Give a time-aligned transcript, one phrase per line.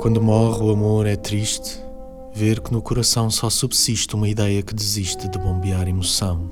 [0.00, 1.78] Quando morre o amor é triste
[2.32, 6.50] ver que no coração só subsiste uma ideia que desiste de bombear emoção.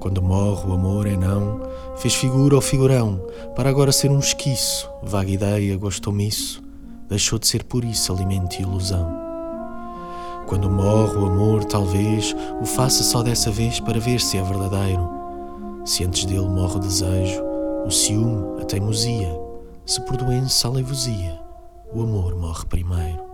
[0.00, 1.60] Quando morre o amor é não,
[1.98, 3.20] fez figura ou figurão,
[3.54, 6.62] para agora ser um esquiço, vaga ideia, gosto omisso,
[7.06, 9.14] deixou de ser por isso alimento e ilusão.
[10.46, 15.06] Quando morre o amor, talvez o faça só dessa vez para ver se é verdadeiro.
[15.84, 17.42] Se antes dele morre o desejo,
[17.84, 19.38] o ciúme, a teimosia,
[19.84, 21.45] se por doença a leivosia,
[21.92, 23.25] o amor morre primeiro.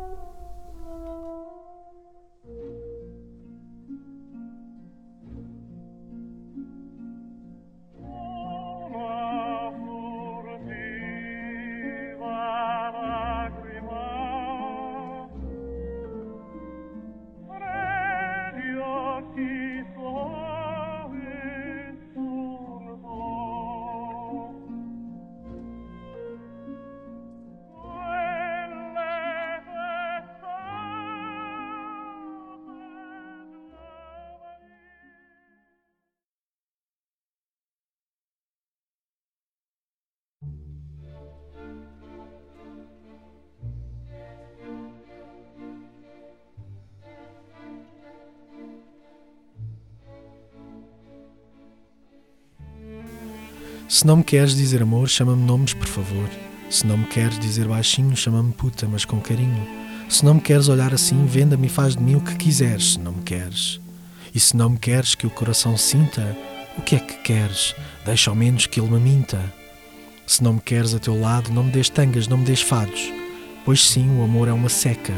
[53.92, 56.26] Se não me queres dizer amor, chama-me nomes, por favor.
[56.70, 59.68] Se não me queres dizer baixinho, chama-me puta, mas com carinho.
[60.08, 62.98] Se não me queres olhar assim, venda-me e faz de mim o que quiseres, se
[62.98, 63.82] não me queres.
[64.34, 66.34] E se não me queres que o coração sinta,
[66.78, 67.74] o que é que queres?
[68.02, 69.38] Deixa ao menos que ele me minta.
[70.26, 73.12] Se não me queres a teu lado, não me des tangas, não me des fados.
[73.62, 75.12] Pois sim, o amor é uma seca,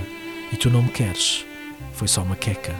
[0.52, 1.46] e tu não me queres.
[1.92, 2.74] Foi só uma queca.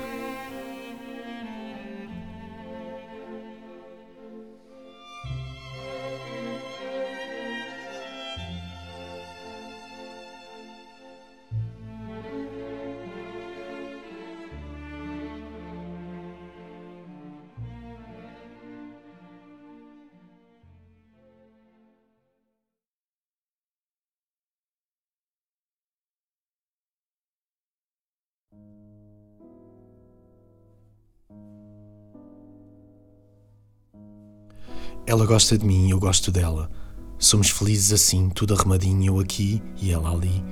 [35.07, 36.71] Ela gosta de mim e eu gosto dela.
[37.19, 40.43] Somos felizes assim, tudo arrumadinho, eu aqui e ela ali.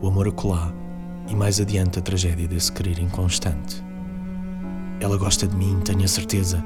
[0.00, 0.72] O amor acolá
[1.28, 3.84] e mais adiante a tragédia desse querer inconstante.
[5.00, 6.64] Ela gosta de mim, tenho a certeza.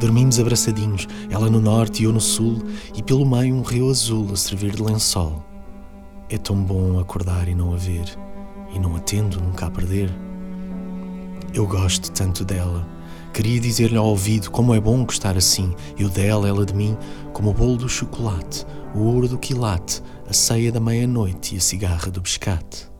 [0.00, 2.60] Dormimos abraçadinhos, ela no norte e eu no sul,
[2.96, 5.46] e pelo meio um rio azul a servir de lençol.
[6.28, 8.06] É tão bom acordar e não a ver,
[8.74, 10.10] e não a tendo nunca a perder.
[11.54, 12.91] Eu gosto tanto dela
[13.32, 16.96] Queria dizer-lhe ao ouvido como é bom gostar assim, eu dela, ela de mim,
[17.32, 21.60] como o bolo do chocolate, o ouro do quilate, a ceia da meia-noite e a
[21.60, 22.90] cigarra do biscate.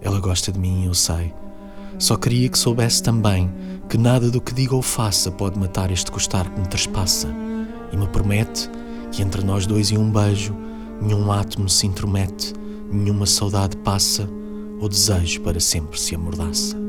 [0.00, 1.32] Ela gosta de mim, eu sei.
[1.96, 3.48] Só queria que soubesse também
[3.88, 7.28] que nada do que diga ou faça pode matar este gostar que me trespassa.
[7.92, 8.68] E me promete
[9.12, 10.56] que entre nós dois e um beijo,
[11.00, 12.52] nenhum átomo se intromete,
[12.90, 14.28] nenhuma saudade passa,
[14.80, 16.87] ou desejo para sempre se amordaça.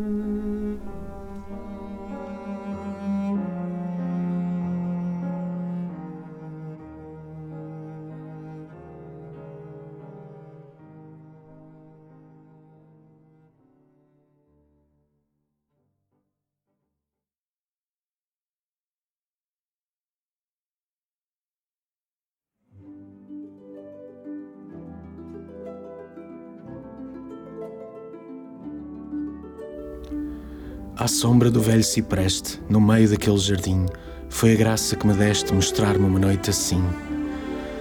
[31.00, 33.86] À sombra do velho cipreste, no meio daquele jardim,
[34.28, 36.84] foi a graça que me deste mostrar-me uma noite assim.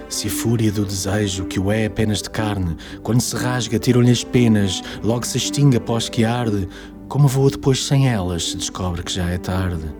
[0.07, 4.09] Se a fúria do desejo, que o é apenas de carne, quando se rasga, tiram-lhe
[4.09, 6.69] as penas, logo se extingue após que arde,
[7.09, 9.93] como voa depois sem elas, se descobre que já é tarde.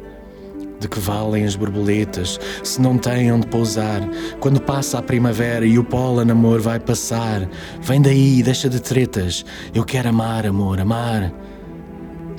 [0.79, 3.99] De que valem as borboletas, se não têm onde pousar,
[4.39, 7.49] quando passa a primavera e o pólen, amor, vai passar?
[7.81, 9.43] Vem daí, deixa de tretas,
[9.75, 11.33] eu quero amar, amor, amar.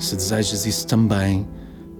[0.01, 1.47] Se desejas isso também,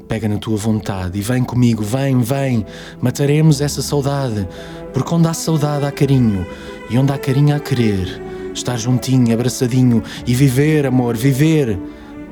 [0.08, 2.66] pega na tua vontade e vem comigo, vem, vem,
[3.00, 4.48] mataremos essa saudade,
[4.92, 6.44] porque onde há saudade há carinho,
[6.90, 8.20] e onde há carinho há querer,
[8.56, 11.80] estar juntinho, abraçadinho e viver, amor, viver,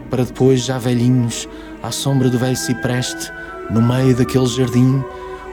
[0.10, 1.48] para depois, já velhinhos,
[1.84, 3.32] à sombra do velho cipreste,
[3.70, 5.04] no meio daquele jardim,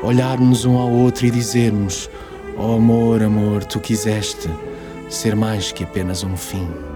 [0.03, 2.09] olharmos um ao outro e dizermos:
[2.57, 4.49] Oh amor, amor, tu quiseste
[5.11, 6.96] ser mais que apenas um fim.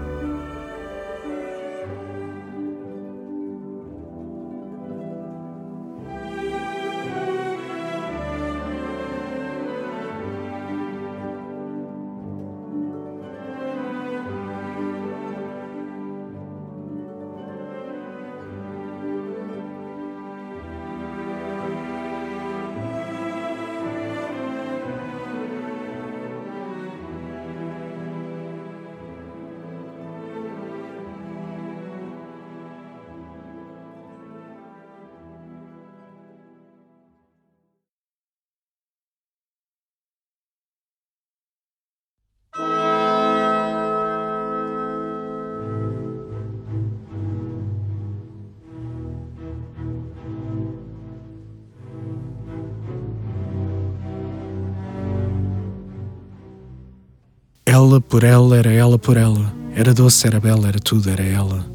[57.71, 59.55] Ela por ela, era ela por ela.
[59.73, 61.65] Era doce, era bela, era tudo, era ela.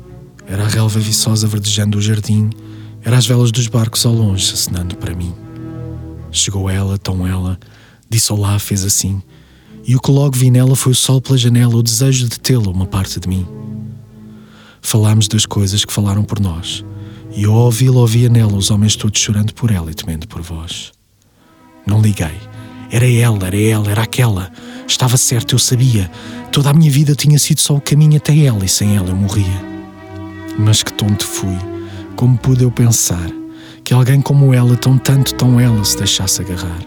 [0.46, 2.50] Era a relva viçosa verdejando o jardim,
[3.02, 5.34] era as velas dos barcos ao longe acenando para mim.
[6.31, 7.58] Chegou ela, tão ela,
[8.10, 9.22] disse olá, fez assim,
[9.87, 12.70] e o que logo vi nela foi o sol pela janela, o desejo de tê-la
[12.70, 13.46] uma parte de mim.
[14.82, 16.84] Falámos das coisas que falaram por nós,
[17.34, 20.93] e eu ouvi-la ouvia nela os homens todos chorando por ela e temendo por vós.
[21.87, 22.37] Não liguei.
[22.90, 24.50] Era ela, era ela, era aquela.
[24.86, 26.10] Estava certo, eu sabia.
[26.52, 29.16] Toda a minha vida tinha sido só o caminho até ela e sem ela eu
[29.16, 29.62] morria.
[30.58, 31.56] Mas que tonto fui.
[32.14, 33.30] Como pude eu pensar
[33.84, 36.80] que alguém como ela, tão tanto, tão ela, se deixasse agarrar?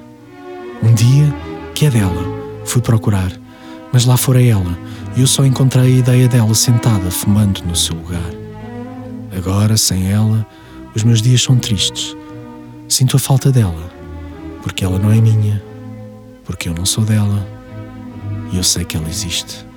[0.81, 1.33] Um dia,
[1.75, 2.23] que é dela,
[2.65, 3.31] fui procurar,
[3.93, 4.77] mas lá fora ela,
[5.15, 8.31] e eu só encontrei a ideia dela sentada, fumando no seu lugar.
[9.37, 10.45] Agora, sem ela,
[10.95, 12.15] os meus dias são tristes.
[12.87, 13.91] Sinto a falta dela,
[14.63, 15.61] porque ela não é minha,
[16.49, 17.47] porque eu não sou dela,
[18.51, 19.68] e eu sei que ela existe.